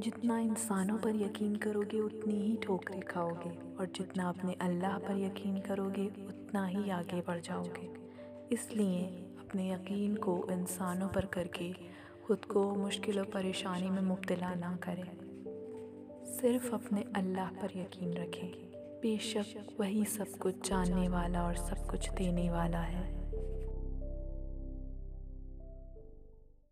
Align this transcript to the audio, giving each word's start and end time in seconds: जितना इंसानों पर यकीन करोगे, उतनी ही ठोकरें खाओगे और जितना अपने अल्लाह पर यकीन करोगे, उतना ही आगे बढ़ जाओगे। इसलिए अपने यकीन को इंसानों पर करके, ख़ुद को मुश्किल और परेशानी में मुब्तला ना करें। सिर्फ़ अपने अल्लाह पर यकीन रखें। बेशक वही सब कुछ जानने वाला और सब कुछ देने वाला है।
जितना 0.00 0.38
इंसानों 0.38 0.98
पर 0.98 1.16
यकीन 1.16 1.56
करोगे, 1.56 2.00
उतनी 2.00 2.34
ही 2.34 2.56
ठोकरें 2.56 3.00
खाओगे 3.00 3.76
और 3.76 3.86
जितना 3.86 4.28
अपने 4.28 4.52
अल्लाह 4.52 4.98
पर 4.98 5.18
यकीन 5.18 5.60
करोगे, 5.60 6.06
उतना 6.06 6.66
ही 6.66 6.90
आगे 6.90 7.20
बढ़ 7.20 7.40
जाओगे। 7.40 7.90
इसलिए 8.52 9.04
अपने 9.38 9.72
यकीन 9.72 10.16
को 10.16 10.46
इंसानों 10.50 11.08
पर 11.08 11.24
करके, 11.26 11.72
ख़ुद 12.26 12.44
को 12.44 12.74
मुश्किल 12.74 13.18
और 13.18 13.24
परेशानी 13.24 13.90
में 13.90 14.02
मुब्तला 14.02 14.54
ना 14.54 14.76
करें। 14.76 15.30
सिर्फ़ 16.24 16.74
अपने 16.74 17.04
अल्लाह 17.16 17.48
पर 17.48 17.78
यकीन 17.78 18.14
रखें। 18.14 18.70
बेशक 19.02 19.76
वही 19.80 20.04
सब 20.04 20.28
कुछ 20.28 20.70
जानने 20.70 21.08
वाला 21.08 21.42
और 21.42 21.56
सब 21.56 21.86
कुछ 21.86 22.10
देने 22.10 22.50
वाला 22.50 22.80
है। 22.80 23.19